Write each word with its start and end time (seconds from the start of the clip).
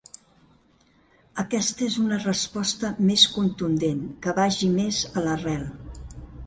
Aquesta 1.43 1.85
és 1.89 1.97
una 2.05 2.19
resposta 2.23 2.93
més 3.11 3.29
contundent 3.37 4.05
que 4.25 4.37
vagi 4.43 4.73
més 4.81 5.05
a 5.15 5.29
l’arrel. 5.29 5.67